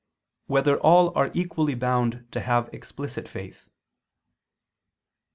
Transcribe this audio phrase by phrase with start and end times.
[0.45, 3.69] 6] Whether All Are Equally Bound to Have Explicit Faith?